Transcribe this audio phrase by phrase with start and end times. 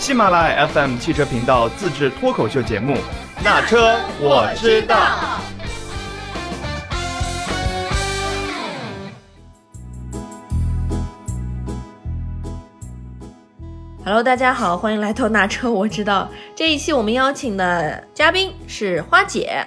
[0.00, 2.94] 喜马拉雅 FM 汽车频道自制脱口秀节目
[3.44, 4.96] 《那车我知道》。
[14.02, 16.30] Hello，大家好，欢迎来到那车我知道。
[16.56, 19.62] 这一期我们邀请的嘉宾是花姐。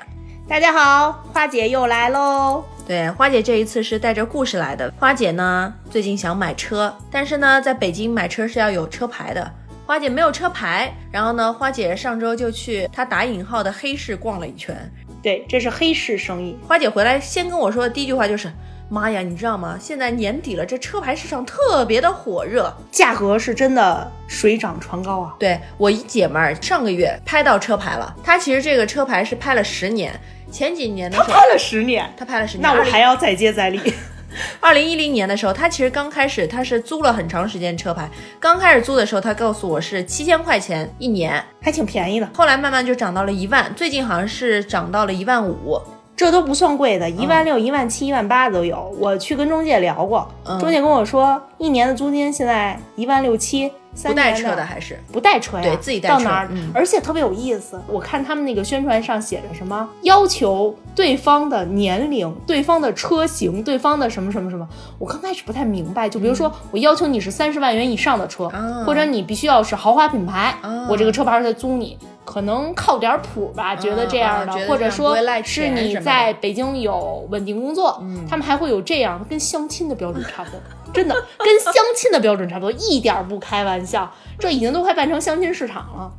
[0.50, 2.66] 大家好，花姐又来喽。
[2.88, 4.92] 对，花姐这一次是带着故事来的。
[5.00, 9.52] 花姐呢，最近想买车，但是呢，在北京买车是要有车牌的。
[9.86, 14.76] 花姐没有车牌，然后呢，花姐上周就去她打引号的黑市逛了一圈。
[15.22, 16.58] 对，这是黑市生意。
[16.66, 18.52] 花姐回来先跟我说的第一句话就是
[18.90, 19.78] ：“妈呀，你知道吗？
[19.80, 25.36] 现在年底了，这车牌市场特别的火热，价格是真的水涨船高啊。
[25.38, 30.18] 对我一姐们儿上个月拍到车牌了，她其实这个车牌是拍了十年，
[30.50, 33.94] 前几年的时候他拍了十年，她拍了十年，那我还要再接再厉。
[34.60, 45.82] 二零一零年的时候，他其实刚开始他是租了很长时间车牌，刚开始租的时候他告诉我是七千块钱一年，还挺便宜的，后来慢慢就涨到了一万，最近好像是涨到了一万五。
[46.16, 48.96] 这都不算贵的，一万六、一万七、一万八都有。
[49.00, 57.82] 我去跟中介聊过，嗯中介跟我说，一年的租金现在一万六七，三不带车的还是不带车呀，对自己带车到哪儿、嗯而且特别有意思。
[57.88, 64.68] 我看他们那个宣传上写着什么，要求对方的年龄、对方的车型、对方的什么什么什么。
[65.00, 68.48] 我刚开始不太明白，就比如说、我要求你是三十万元以上的车，
[68.86, 71.98] 或者你必须要是豪华品牌，啊我这个车牌才租你。
[72.26, 80.60] 可能靠点谱吧，觉得这样的，或者说是你在北京有稳定工作，他们还会有这样的，跟相亲的标准差不多，
[80.94, 86.12] 真的跟相亲的标准差不多，一点儿不开玩笑，这已经都快办成相亲市场了。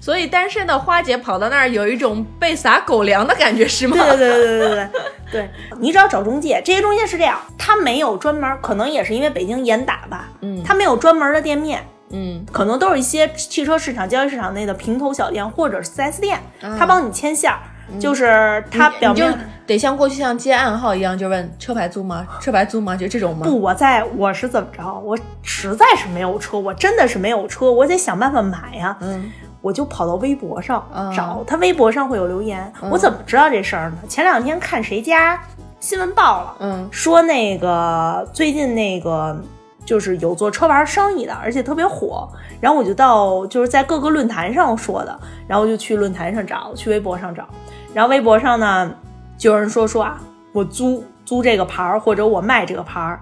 [0.00, 3.96] 所以单身的花姐跑到那儿有一种被撒狗粮的感觉，是吗？
[3.96, 4.88] 对对对对对对
[5.32, 5.50] 对，
[5.80, 17.58] 你只要找中介，这些中介是这样，他没有专门，可能也是因为北京严打吧，嗯他没有专门的店面，嗯可能都是一些汽车市场、交易市场内的平头小店或者是 4S 店，啊他帮你牵线儿，
[17.98, 19.36] 就是他表面。
[19.66, 22.24] 得像过去像接暗号一样，就问车牌租吗？
[22.40, 22.96] 车牌租吗？
[22.96, 23.42] 就这种吗？
[23.42, 24.94] 不，我在我是怎么着？
[25.00, 28.96] 我实在是没有车，我真的是没有车，我得想办法买呀。
[29.00, 29.28] 嗯，
[29.60, 32.72] 我就跑到微博上啊找，他微博上会有留言。
[32.92, 33.96] 我怎么知道这事儿呢？
[34.08, 35.42] 前两天看谁家
[35.80, 39.36] 新闻报了，嗯说那个最近那个
[39.86, 42.28] 就是有做车牌生意的，而且特别火。
[42.60, 47.48] 然后我就到就是在各个论坛上说的，然后就去论坛上找，去微博上找。
[47.94, 48.92] 然后微博上呢，
[49.38, 50.20] 就有人说说啊，
[50.52, 53.20] 我租租这个牌儿，或者我卖这个牌儿，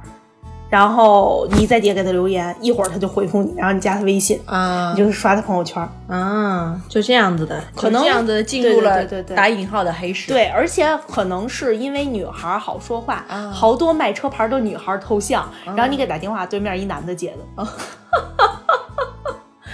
[0.70, 4.92] 然后你在底下给他留言，一会儿他就回复你，然后你加他微信，啊。
[4.92, 5.88] 你就是刷他朋友圈儿。
[6.08, 13.50] 啊，就这样子的，可能这样子进入了对对对打引号的黑市。，对，而且可能是因为女孩儿好说话，啊。
[13.50, 17.64] 好多卖车牌儿的女孩儿头像，然后你给打电话，对面一男的接的，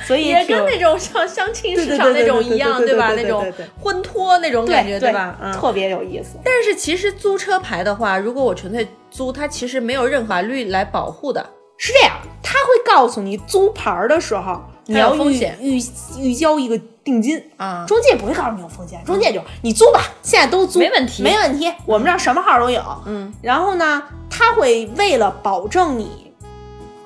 [0.07, 5.37] 所以也跟那种像相亲市场那种一样，对对对那种婚托那种感觉，对吧？
[5.41, 5.53] 嗯。
[5.53, 6.39] 特别有意思。
[6.45, 11.45] 但是其实租车牌的话，如果我纯粹租，它其实没有任何法律来保护的。
[11.77, 12.13] 是这样，
[12.43, 15.81] 他会告诉你租牌儿的时候，你要预风险预
[16.19, 17.43] 预交一个定金。
[17.57, 21.73] 啊中介不会告诉你有风险，中介就你租吧，现在都租，没问题没问题。
[21.87, 26.31] 我们这儿什么号都有，嗯，然后呢，他会为了保证你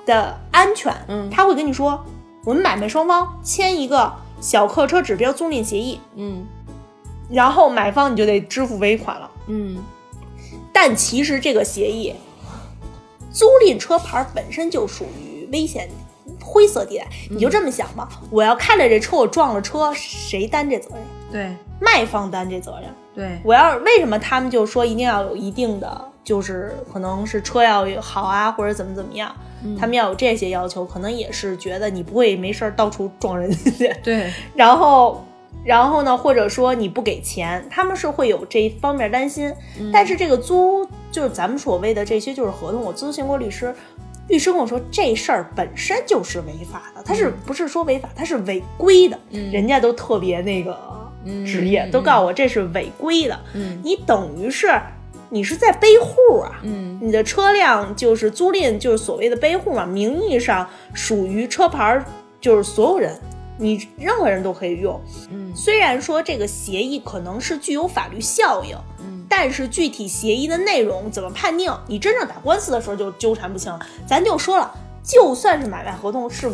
[0.05, 2.03] 的安全，嗯他会跟你说，
[2.45, 6.45] 我们买卖双方签一个小客车指标租赁协议，嗯
[7.29, 9.29] 然后买方你就得支付尾款了。
[9.47, 9.83] 嗯
[10.71, 12.13] 但其实这个协议，
[13.31, 15.89] 租赁车牌本身就属于危险
[16.39, 17.07] 灰色地带。
[17.31, 21.01] 你就这么想吧，我要开了这车，我撞了车，谁担这责任？
[21.31, 22.93] 对卖方担这责任。
[23.15, 29.33] 对，我要为什么他们就说一定要有一定的，就是可能是车要好啊，或者怎么怎么样，
[29.79, 35.23] 他们要有这些要求，可能也是觉得你不会没事儿到处撞人去，对， 然后。
[35.63, 39.51] 然后呢，或者说你不给钱，他们是会有这一方面担心。
[39.91, 43.73] 但是这个租就是咱们所谓的这些就是合同，我咨询过律师，
[44.27, 50.77] 律师跟我说这事儿本身就是违法的，他是不是说违法，他是违规的，人家都特别那个
[51.47, 51.89] 职业，嗯。
[51.89, 53.39] 都告诉我这是违规的。
[53.53, 53.81] 嗯。
[53.83, 54.67] 你等于是
[55.35, 62.05] 你是在背户啊，嗯你的车辆就是租赁，就是所谓的背户嘛，名义上属于车牌儿，
[62.39, 63.19] 就是所有人，
[63.57, 64.97] 你任何人都可以用。
[65.29, 73.79] 嗯虽然说这个协议可能是具有法律效应，嗯但是具体协议的内容怎么判定，你真正打官司的时候就纠缠不清了。
[74.07, 74.73] 咱就说了，
[75.03, 76.49] 就算是买卖合同是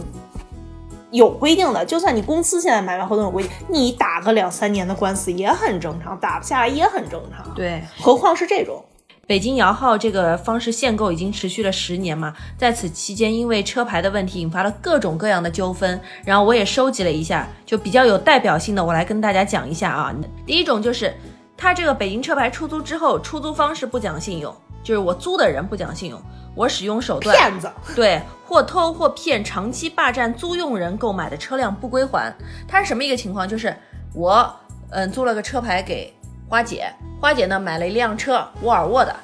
[1.12, 7.54] 有规定的，就算你公司现在买卖合同有规定，你打个两三年的官司也很正常，打不下来也很正常。
[7.54, 7.84] 对。
[8.00, 8.84] 何况是这种，
[9.28, 20.14] 北京摇号这个方式限购已经持续了十年嘛，在此期间因为车牌的问题引发了各种各样的纠纷，然后我也收集了一下，就比较有代表性的，我来跟大家讲一下啊。
[20.46, 21.14] 第一种就是，
[21.56, 26.22] 他这个北京车牌出租之后，出租方是不讲信用，就是我租的人不讲信用，
[26.56, 32.34] 我使用手段骗子， 对，或偷或骗，长期霸占租用人购买的车辆不归还。
[32.68, 33.48] 它是什么一个情况？
[33.48, 33.76] 就是
[34.14, 34.54] 我
[34.90, 36.14] 嗯租了个车牌给
[36.50, 39.16] 花姐，花姐呢买了一辆车，沃尔沃的，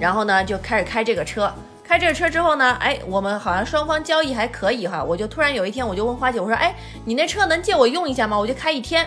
[0.00, 1.52] 然后呢就开始开这个车。
[1.84, 5.04] 开这个车之后呢，哎，我们好像双方交易还可以哈。
[5.04, 6.74] 我就突然有一天，我就问花姐，我说，哎，
[7.04, 8.38] 你那车能借我用一下吗？
[8.38, 9.06] 我就开一天。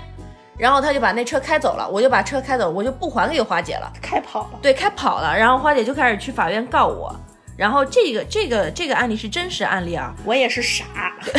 [0.58, 3.92] 然后他就把那车开走了，我就把车开走，我就不还给花姐了。
[4.02, 4.60] 开跑了。
[4.62, 5.38] 对，开跑了。
[5.38, 7.14] 然后花姐就开始去法院告我。
[7.58, 10.86] 然后这个这个这个案例是真实案例啊，我也是傻。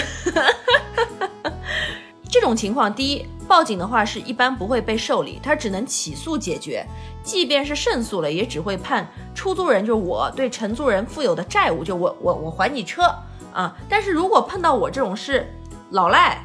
[2.28, 6.84] 这种情况，第一，报警的话是一般不会被受理，他只能起诉解决。
[7.22, 13.02] 即便是胜诉了，也只会判出租人，就是我对承租人负有的债务，就我我我还你车
[13.52, 13.74] 啊。
[13.88, 15.50] 但是如果碰到我这种是
[15.90, 16.44] 老赖，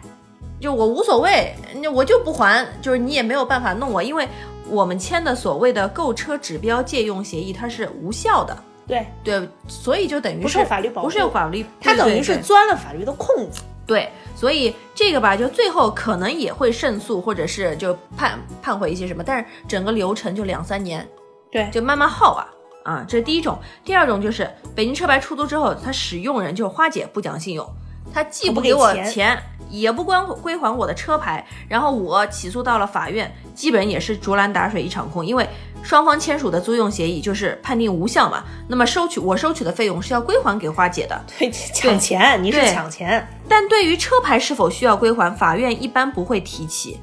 [0.61, 1.53] 就我无所谓，
[1.93, 4.27] 我就不还，就是你也没有办法弄我，因为
[4.69, 8.55] 我们签的所谓的购车指标借用协议，它是无效的。
[8.87, 13.61] 对对，所以就等于是不受法律保护，不受法律，他等于是钻了法律的空子。
[13.87, 21.07] 对，所以这个吧，就最后可能也会胜诉，或者是就判判回一些什么，但是整个流程就两三年，
[21.51, 22.47] 对，就慢慢耗啊
[22.83, 23.57] 啊，这是第一种。
[23.83, 27.65] 第二种就是北京车牌出租之后，他使用人就是花姐不讲信用，
[28.13, 29.37] 他既不给我钱，
[29.69, 35.47] 也不归归还我的车牌，然后我起诉到了法院，基本也是竹篮打水一场空，因为。
[35.83, 38.43] 双方签署的租用协议就是判定无效嘛？
[38.67, 41.19] 那么收取我收取的费用是要归还给花姐的。
[41.39, 43.27] 对，抢钱，你是抢钱。
[43.49, 46.99] 但对于车牌是否需要归还，法院一般不会提起。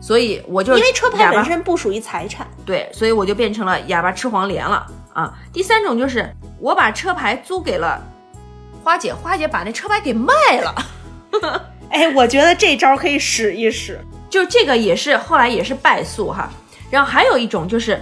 [0.00, 2.44] 所以我就因为车牌本身不属于财产。
[2.66, 5.32] 对，所以我就变成了哑巴吃黄连了啊。
[5.52, 6.28] 第三种就是
[6.58, 8.02] 我把车牌租给了
[8.82, 10.74] 花姐，花姐把那车牌给卖了。
[11.90, 14.00] 哎，我觉得这招可以使一使。
[14.28, 16.50] 就这个也是后来也是败诉哈。
[16.90, 18.00] 然后还有一种就是，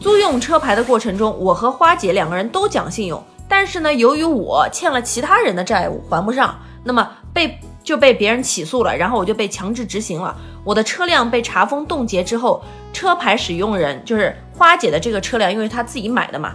[0.00, 10.36] 租用车牌的过程中，我和花姐两个人都讲信用，但是呢，由于我欠了其他人的债务还不上，那么被就被别人起诉了，然后我就被强制执行了。
[10.64, 12.62] 我的车辆被查封冻结之后，
[12.92, 16.54] 车牌使用人就是花姐的这个车辆，因为她自己买的嘛，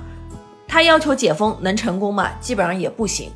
[0.77, 2.29] 她要求解封能成功吗？
[2.39, 3.31] 基本上也不行。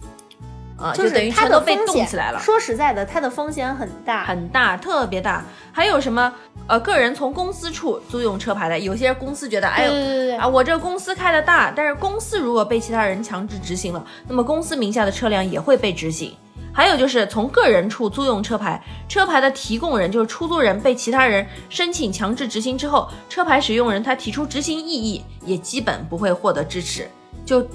[0.77, 2.39] 啊，就等于全都被冻起来了。
[2.39, 5.43] 说实在的，它的风险很大，很大，特别大。
[5.71, 6.31] 还有什么？
[6.67, 16.35] 呃，个人从公司处租用车牌的，有些公司觉得，哎呦，啊，我这公司开的大，但是公司如果被其他人强制执行了，那么公司名下的车辆也会被执行。
[16.71, 18.79] 还有就是从个人处租用车牌，
[19.09, 27.09] 车牌的提供人就是出租人，被其他人申请强制执行之后，车牌使用人他提出执行异议，也基本不会获得支持。
[27.45, 27.65] 就。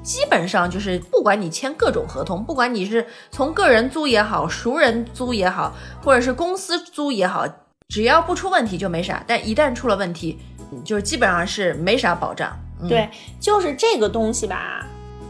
[0.00, 7.46] 基本上就是，不管你签各种合同，不管你是从个人租也好，熟人租也好，或者是公司租也好，
[7.88, 9.22] 只要不出问题就没啥。
[9.26, 10.38] 但一旦出了问题，
[10.82, 12.56] 就是基本上是没啥保障。
[12.88, 14.86] 对，就是这个东西吧，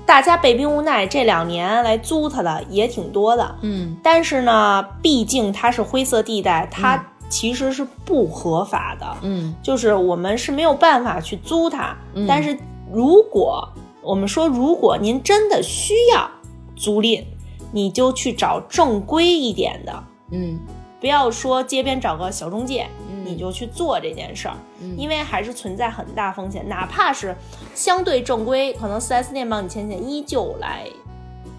[0.06, 3.56] 大家被逼无奈，这两年来租它的也挺多的。
[3.62, 9.16] 嗯，但是呢，毕竟它是灰色地带，它其实是不合法的。
[9.22, 11.96] 嗯，就是我们是没有办法去租它。
[12.28, 12.56] 但是
[12.92, 13.68] 如果
[14.02, 16.30] 我们说，如果您真的需要
[16.76, 17.24] 租赁，
[17.72, 20.58] 你就去找正规一点的，嗯，
[21.00, 22.88] 不要说街边找个小中介，
[23.24, 24.56] 你就去做这件事儿，
[24.96, 27.36] 因为还是存在很大风险，哪怕是
[27.74, 30.86] 相对正规，可能 4S 店帮你签签，依旧来。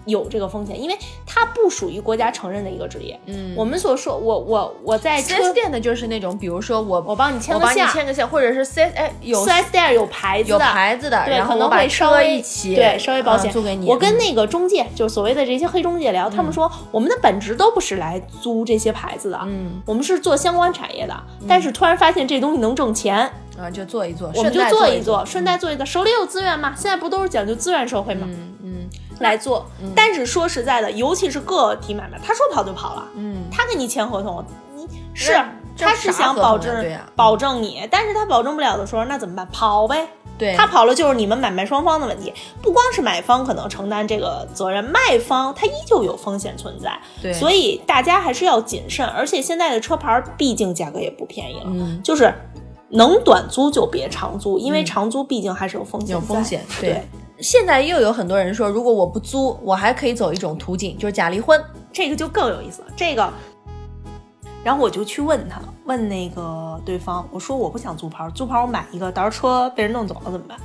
[0.06, 3.18] 有这个风险，因为它不属于国家承认的一个职业。
[3.26, 13.50] 嗯，我们所说，我我我在四 S 店的就是那种，比如说我我帮你签个线，签个线，或者是四哎有四 S 店有牌子有牌子的，对，可能会稍微一起对稍微保险。
[13.50, 13.86] 租给你。
[13.88, 21.14] 我跟那个中介，就是所谓的这些黑中介聊，他们说我们的本职都不是来租这些牌子的，嗯，我们是做相关产业的，
[21.48, 23.30] 但是突然发现这东西能挣钱。
[23.58, 28.49] 啊，就做一做，我们就做一做，顺带做一做，手里有资源嘛，现在不都是讲究资源社会嘛，嗯嗯。
[29.20, 33.08] 来做，但是说实在的，尤其是个体买卖，他说跑就跑了。
[33.14, 35.40] 嗯，他跟你签合同，你是
[35.78, 36.84] 他是想保证
[37.14, 39.46] 保证你，但是他保证不了的时候，那怎么办？
[39.52, 40.08] 跑呗。
[40.38, 46.98] 对，他跑了就是你们买卖双方的问题，不光是买方可能承担这个责任，卖方他依旧有风险存在。
[47.20, 49.06] 对，所以大家还是要谨慎。
[49.06, 52.32] 而且现在的车牌毕竟价格也不便宜了，嗯，就是
[52.88, 56.16] 能短租就别长租，因为长租毕竟还是有风险。
[56.16, 57.06] 有风险，对。
[57.40, 62.88] 现在又有很多人说，如果我不租，我还可以走一种途径，就是假离婚，这个就更有意思了。
[62.94, 63.32] 这个，
[64.62, 70.58] 然后我就去问他，问那个对方，我说我不想租牌，租牌我买一个，到时候车被人弄走了怎么办？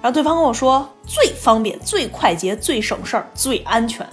[0.00, 4.06] 然后对方跟我说最方便、最快捷、最省事儿、最安全，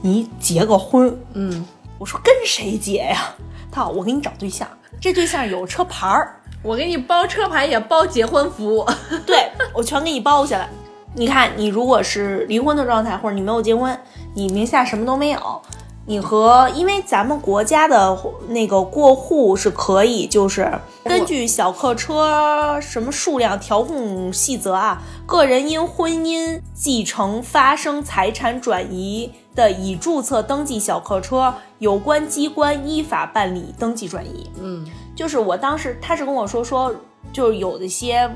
[0.00, 1.14] 你结个婚。
[1.32, 1.66] 嗯，
[1.98, 3.34] 我说跟谁结呀？
[3.70, 4.68] 他说我给你找对象，
[5.00, 8.86] 这对象有车牌儿，我给你包车牌也包结婚服务。
[9.26, 10.70] 对我全给你包下来。
[11.16, 13.96] 你看，你如果是离婚的状态，或者你没有结婚，
[14.34, 15.62] 你名下什么都没有，
[16.06, 18.18] 你和因为咱们国家的
[18.48, 20.70] 那个过户是可以，就是
[21.04, 34.50] 根据小客车什么数量调控细则啊，个人因婚姻继承发生财产转移的，已注册登记小客车，有关机关依法办理登记转移。
[34.60, 36.92] 嗯就是我当时他是跟我说说，
[37.32, 38.28] 就是有一些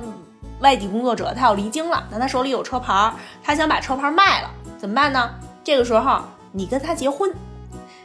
[0.60, 3.12] 外地工作者他要离京了，但他手里有车牌儿，
[3.42, 5.30] 他想把车牌儿卖了，怎么办呢？
[5.62, 6.20] 这个时候
[6.52, 7.32] 你跟他结婚，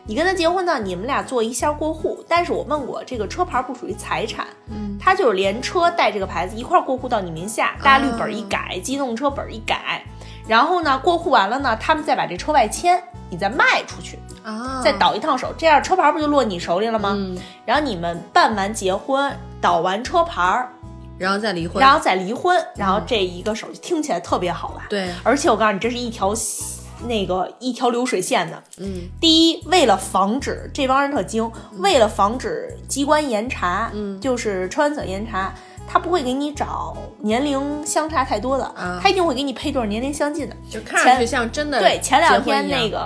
[0.05, 2.23] 你跟他结婚呢，你们俩做一下过户。
[2.27, 10.03] 但是我问过，这个车牌儿不属于财产，嗯，他就是连车带这个牌子一块儿过户到你名下，大绿本儿一改，机动车本儿一改，
[10.47, 17.13] 然后呢过户完了呢，他们再把这车外迁，你再卖出去，啊，再倒一趟手，这样车牌儿不就落你手里了吗？
[17.15, 20.69] 嗯，然后你们办完结婚，倒完车牌儿，
[21.17, 21.81] 然后再离婚。
[21.81, 24.85] 然后再离婚，然后这一个手续听起来特别好吧？
[24.89, 26.33] 对，而且我告诉你，这是一条
[27.05, 28.63] 那个一条流水线的。
[28.77, 35.53] 嗯第一，为了防止这帮人特精，为了防止机关严查，嗯就是车管所严查，
[35.87, 40.55] 他不会给你找年龄相差太多的，啊他一定会给你配对儿年龄相近的。
[40.69, 43.05] 就看上去像真的对，前两天那个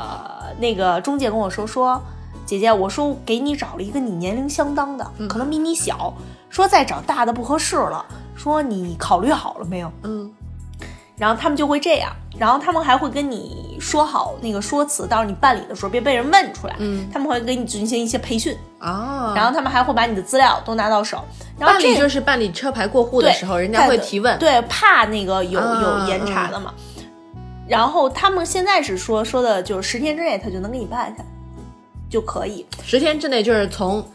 [0.59, 1.99] 那个中介跟我说说，
[2.45, 6.13] 姐姐，我说给你找了一个你年龄相当的，嗯可能比你小，
[6.49, 9.91] 说再找大的不合适了，说你考虑好了没有？
[10.03, 10.31] 嗯
[11.17, 16.75] 然后他们就会这样，然后他们还会跟你说好那个说辞，到时候你办理的时候别被人问出来。
[16.77, 21.25] 嗯他们会给你进行一些培训，啊，然后他们还会把你的资料都拿到手。
[21.57, 24.37] 然后这办理就是办理车牌过户的时候，人家会提问。
[24.37, 26.71] 对，怕那个有啊有严查的嘛。
[27.67, 31.25] 然后他们现在是说说的就是十天之内他就能给你办下来，
[32.07, 32.63] 就可以。
[32.83, 34.07] 十天之内就是从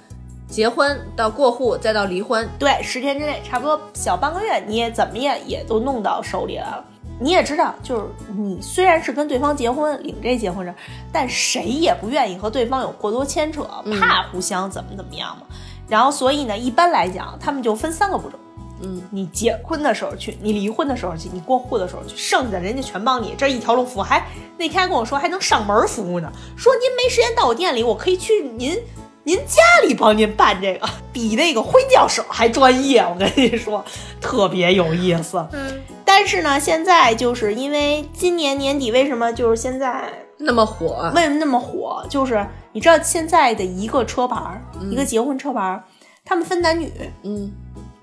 [0.53, 2.47] 结婚到过户再到离婚。
[2.59, 6.85] 对，十天之内差不多小半个月，你也怎么也也都弄到手里来了。
[7.19, 8.05] 你也知道，就是
[8.37, 10.75] 你虽然是跟对方结婚领这结婚证，
[11.11, 13.63] 但谁也不愿意和对方有过多牵扯，
[13.99, 15.47] 怕互相怎么怎么样嘛。
[15.89, 18.39] 然后所以呢，一般来讲，他们就分三个步骤。
[18.83, 24.03] 嗯，你结婚的时候去，你离婚的时候去，你过户的时候去，剩下的人家全帮你，这一条龙服务。
[24.03, 24.27] 还
[24.59, 28.77] 那天还跟我说还能上门服务呢，说您没时间到我店里，我可以去您
[29.25, 33.01] 您家里帮您办这个， 比那个婚教手还专业。
[33.01, 33.85] 我跟你说，
[34.21, 35.47] 特别有意思。
[35.53, 41.11] 嗯，但是呢，现在就是因为今年年底，为什么就是现在那么火。
[41.15, 42.05] 为什么那么火？
[42.11, 44.61] 就是你知道现在的一个车牌儿，
[44.91, 45.85] 一个结婚车牌儿，
[46.25, 47.53] 他们分男女，嗯，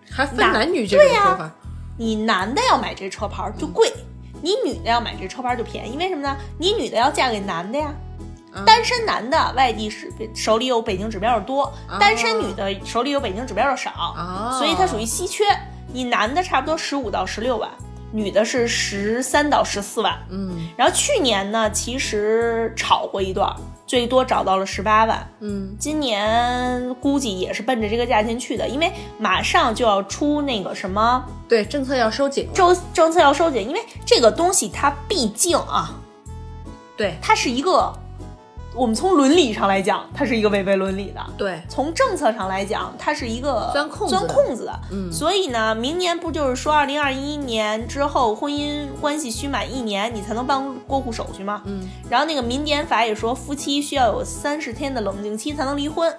[0.10, 1.52] 还分男男女对呀说法。
[1.98, 3.92] 你男的要买这车牌儿就贵，
[4.42, 5.98] 你女的要买这车牌儿就便宜。
[5.98, 6.34] 为什么呢？
[6.58, 7.94] 你女的要嫁给男的呀。
[8.54, 15.44] 嗯单身男的外地是手里有北京指标的多，单身女的手里有北京指标的少，哦所以它属于稀缺。
[15.92, 17.70] 你男的差不多十五到十六万，
[18.12, 20.18] 女的是十三到十四万。
[20.30, 23.52] 嗯然后去年呢，其实炒过一段，
[23.88, 25.28] 最多找到了十八万。
[25.40, 32.54] 嗯今年估计也是奔着这个价钱去的，因为马上就要出那个什么对，政策要收紧了。
[32.54, 35.96] 政政策要收紧，因为这个东西它毕竟啊，
[36.96, 37.92] 对它是一个，
[38.80, 44.80] 我们从伦理上来讲，它是一个违背伦理的；对，从政策上来讲，它是一个钻空子的钻空子的。
[44.90, 51.62] 嗯所以呢，明年不就是说，二零二一年之后婚姻关系需满一年，你才能办过户手续吗？
[51.66, 56.16] 嗯然后那个民典法也说，夫妻需要有三十天的冷静期才能离婚。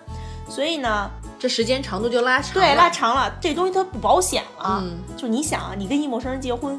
[0.47, 2.61] 所以呢，这时间长度就拉长了。
[2.61, 4.83] 对，拉长了，这东西它不保险了。
[4.83, 6.79] 嗯，就你想啊，你跟一陌生人结婚，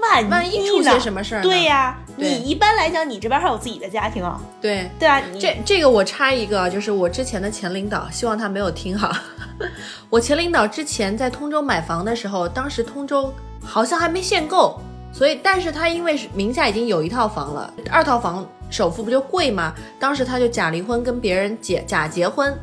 [0.00, 4.90] 万一万一出呢些什么事儿呢对呀、对你一般来讲，你这边还有自己的家庭啊，对。
[4.98, 9.10] 对啊，这这个我插一个，就是我之前的前领导，希望他没有听哈。
[10.08, 14.80] 我前领导之前在通州买房的时候，当时通州好像还没限购，
[15.12, 19.74] 所以但是他因为是名下已经有一套房了，二套房首付不就贵吗？
[19.98, 22.56] 当时他就假离婚跟别人结假结婚。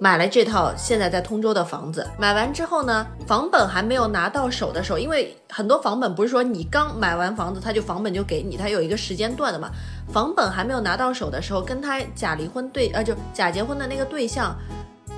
[0.00, 9.70] 买了这套现在在通州的房子，买完之后呢，房本还没有拿到手的时候，因为很多房本不是说你刚买完房子他就房本就给你，他有一个时间段的嘛。
[10.12, 14.56] 房本还没有拿到手的时候，跟他假离婚对呃就假结婚的那个对象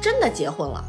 [0.01, 0.83] 真的结婚了。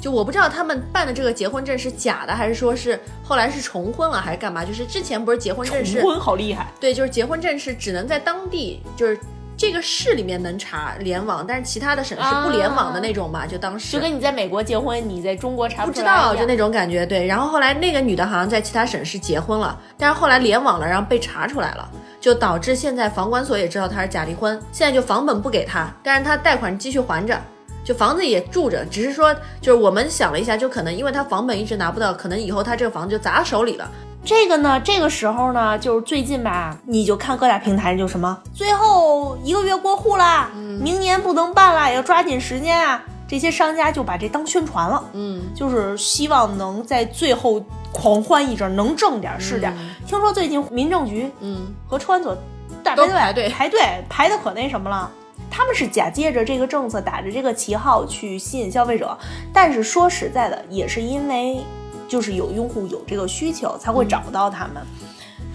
[0.00, 4.64] 就我不知道他们办的这个结婚证是假的，还是说是后来是重婚了，还是干嘛？
[4.64, 9.18] 就是之前不是结婚证是重婚好厉害，对，就是结婚证是只能在当地，就是
[9.56, 17.26] 这个市里面能查联网，但是其他的省市不联网的那种嘛，就当时就跟你在美国结婚，你在中国查不知道就那种感觉，对。
[17.26, 21.88] 然后后来那个女的好像在其他省市结婚了，但是后来联网了，然后被查出来了，
[22.20, 27.40] 就导致现在房管所也知道她是假离婚，现在就房本不给她，但是她贷款继续还着。
[27.82, 33.88] 就房子也住着，只是说，就是我们想了一下，就可能因为她房本一直拿不到，可能以后她这个房子就砸手里了。
[34.26, 43.00] 这个呢，这个时候呢，就是最近吧，你就看各大平台就什么，最后一个月过户啦，明年不能办啦，要抓紧时间啊。
[43.28, 49.72] 这些商家就把这当宣传了，嗯，就是希望能在最后狂欢一阵，能挣点是点。
[50.08, 52.36] 听说最近民政局嗯和车管所
[52.82, 55.08] 大排队排队排的可那什么了。
[55.48, 59.16] 他们是假借着这个政策，打着这个旗号去吸引消费者，
[59.52, 61.60] 但是说实在的，也是因为
[62.08, 64.82] 就是有用户有这个需求，才会找到他们。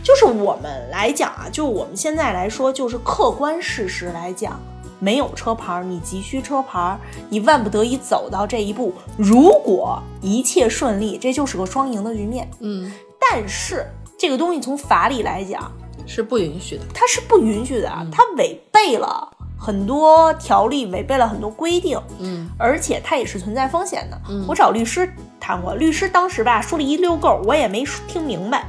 [0.03, 4.59] 就是我们来讲啊，就我们现在来说，就是客观事实来讲，
[4.99, 8.93] 没有车牌儿，你急需车牌儿，你万不得已走到这一步。
[9.15, 12.49] 如果一切顺利，这就是个双赢的局面。
[12.61, 13.85] 嗯，但是
[14.17, 15.71] 这个东西从法理来讲，
[16.07, 16.83] 是不允许的。
[16.93, 19.31] 它是不允许的，它违背了
[19.63, 24.19] 很多条例，违背了很多规定，嗯而且它也是存在风险的。
[24.27, 25.07] 嗯我找律师
[25.39, 28.65] 谈过，律师当时吧说了一溜够，我也没听明白。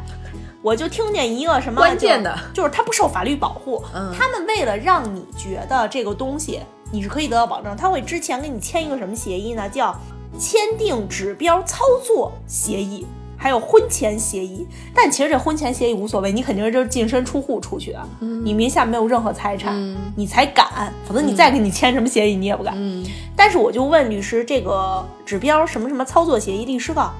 [0.61, 3.83] 我就听见一个什么关键的就是，就是它不受法律保护。
[3.95, 6.61] 嗯他们为了让你觉得这个东西
[6.93, 9.67] 你是可以得到保证，他会之前跟你签一个什么协议呢？
[9.69, 9.97] 叫
[10.39, 13.07] 签订指标操作协议，
[13.43, 14.65] 还有婚前协议。
[14.95, 20.93] 但其实这婚前协议无所谓，你肯定是就是净身出户出去的，你名下没有任何财产，嗯你才敢。
[21.05, 22.75] 否则你再给你签什么协议，你也不敢。
[22.77, 27.11] 嗯但是我就问律师，这个指标什么什么操作协议，律师告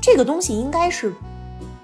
[0.00, 1.12] 这个东西应该是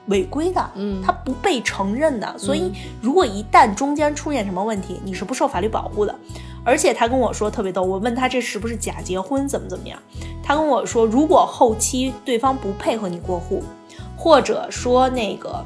[0.07, 2.37] 违规的，嗯它不被承认的。
[2.37, 6.13] 所以如果一旦中间出现什么问题，你是不受法律保护的。
[6.65, 9.99] 而且他跟我说特别逗，我问他这是不是假结婚，怎么怎么样？
[10.43, 13.63] 他跟我说，如果后期对方不配合你过户，
[14.17, 15.65] 或者说那个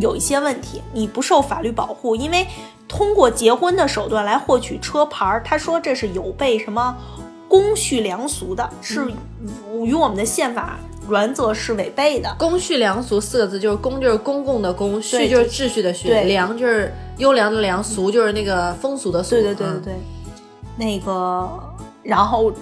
[0.00, 2.46] 有一些问题，你不受法律保护，因为
[2.86, 6.96] 通过结婚的手段来获取车牌儿，他说这是有悖什么
[7.48, 9.10] 公序良俗的，是
[9.84, 12.34] 与我们的宪法原则是违背的。
[12.38, 19.30] 公序良俗四个字，就是公就是公共的公，序就是秩序的序，对良就是优良的良，俗就是那个风俗的俗。
[19.30, 19.94] 对对对对嗯对，
[20.78, 21.48] 那个，
[22.02, 22.52] 然后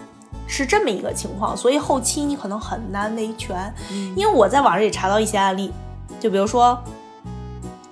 [0.47, 3.73] 是这么一个情况，所以后期你可能很难维权，
[4.17, 5.73] 因为我在网上也查到一些案例，
[6.19, 6.79] 就比如说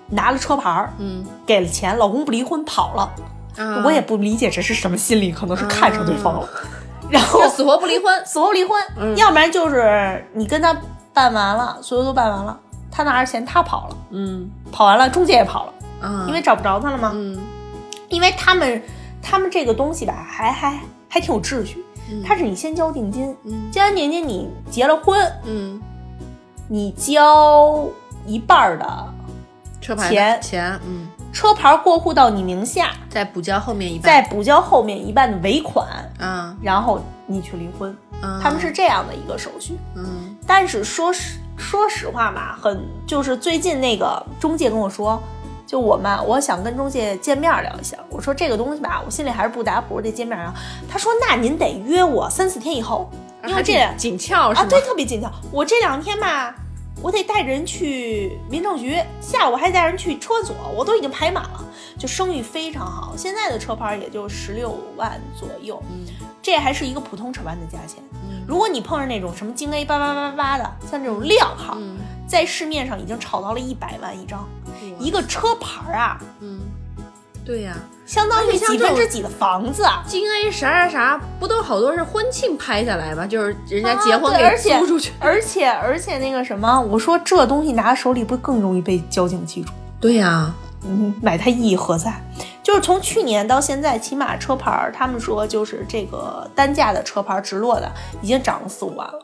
[0.09, 3.11] 拿了车牌儿，嗯，给了钱，老公不离婚跑了，
[3.57, 3.83] 啊。
[3.85, 6.49] 我也不理解这是什么心理，可能是看上对方了，
[7.11, 8.07] 然后死活不离婚。
[8.25, 9.17] 死活离婚，嗯。
[9.17, 10.75] 要不然就是你跟他
[11.13, 12.59] 办完了，所有都办完了，
[12.91, 14.49] 他拿着钱他跑了，嗯。
[14.71, 17.39] 跑完了中介也跑了，嗯，因为找不着他了嘛，嗯。
[18.09, 18.81] 因为他们
[19.27, 22.23] 他们这个东西吧，还还还挺有秩序，嗯。
[22.23, 23.73] 它是你先交定金，嗯。
[23.73, 25.81] 交完定金你结了婚，嗯，
[26.69, 27.89] 你交
[28.27, 29.15] 一半儿的
[29.81, 34.03] 车牌钱钱，嗯，车牌过户到你名下，再补交后面一半。
[34.03, 35.89] 再补交后面一半的尾款，
[36.21, 39.79] 啊，然后你去离婚，啊他们是这样的一个手续。
[39.97, 40.37] 嗯。
[40.47, 45.23] 但是说实说实话吧，很就是最近那个中介跟我说，
[45.75, 47.97] 就我嘛我想跟中介见面聊一下。
[48.09, 50.55] 我说这个东西吧，我心里还是不打谱，得见面聊。
[50.89, 53.11] 他说那您得约我三四天以后，
[53.45, 54.69] 因为这紧紧俏是啊吗？
[54.71, 55.29] 对特别紧俏。
[55.51, 56.55] 我这两天吧，
[57.03, 61.65] 我得带着人去民政局，下午还带人去车所，我都已经排满了，
[61.99, 63.15] 就生意非常好。
[63.17, 66.07] 现在的车牌也就十六万左右，嗯
[66.41, 68.03] 这还是一个普通车牌的价钱。
[68.13, 74.47] 嗯如果你碰上那种什么京 A 八八八八的，像这种靓号，嗯在市面上已经炒到了一百万一张，
[74.99, 76.61] 一个车牌啊，嗯，
[77.45, 77.77] 对呀，
[78.07, 80.03] 相当于几而且像这种分之几的房子啊。
[80.07, 83.27] 京 A 啥啥啥，不都好多是婚庆拍下来吗？
[83.27, 85.13] 就是人家结婚给租出去。
[85.21, 89.71] 而且而且那个什么，我说这东西拿手里不更容易被交警记住？
[90.01, 90.55] 对呀，
[90.87, 92.15] 嗯，买它意义何在？
[92.63, 99.19] 就是从去年到现在，起码车牌儿，他们说就是这个单价的车牌儿直落的已经涨了四五万了。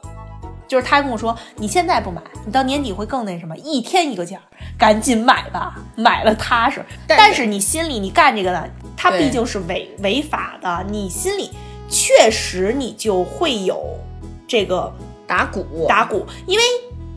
[0.70, 4.38] 就是他跟我说，你现在不买，你到年底会更那什么，一天一个价，
[4.78, 6.80] 赶紧买吧，买了踏实。
[7.08, 8.64] 但但是你心里你干这个呢，
[8.96, 11.50] 它毕竟是违违法的，你心里
[11.88, 13.84] 确实你就会有
[14.46, 14.94] 这个
[15.26, 16.64] 打鼓打鼓，因为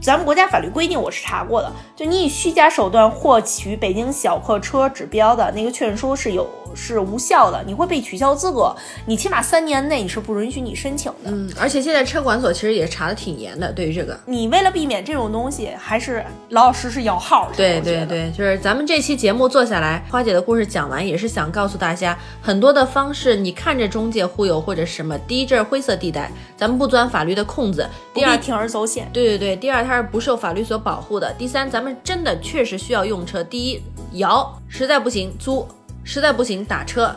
[0.04, 11.32] 咱们国家法律规定我是查过的，就你以虚假手段获取北京小客车指标的那个确认书是有是无效的，你会被取消资格，你起码三年内你是不允许你申请的。
[11.32, 14.20] 嗯，而且现在车管所其实也查的挺严的，对于这个。
[14.26, 17.50] 你为了避免这种东西，还是老老实实摇号。
[17.56, 29.10] 对对对，就是咱们这期节目做下来，花姐的故事讲完，也是想告诉大家，很多的方式，你看着中介忽悠或者什么，第一这是灰色地带，咱们不钻法律的空子；第二铤而走险。
[29.14, 33.44] 对对对，第二它是不受法律所保护的；第三，咱们真的确实需要用车。
[33.44, 33.82] 第一
[34.14, 35.68] 摇，实在不行租。
[36.06, 37.16] 实在不行打车，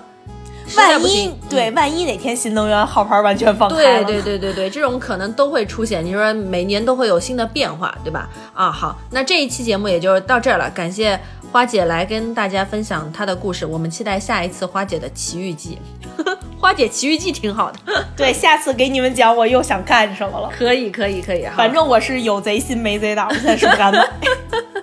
[0.76, 6.06] 万一对万一哪天新能源号牌完全放开对对对对对，这种可能都会出现。
[6.06, 8.30] 你说每年都会有新的变化，对吧？
[8.54, 10.70] 啊，好，那这一期节目也就到这儿了。
[10.70, 11.18] 感谢
[11.50, 15.80] 花姐来跟大家分享她的故事，我们期待下一次花姐的奇遇记。
[16.66, 17.79] 花姐奇遇记挺好的，
[18.16, 20.50] 对，下次给你们讲我又想干什么了。
[20.50, 24.05] 可以可以可以，反正我是有贼心没贼胆，我现在是不敢买。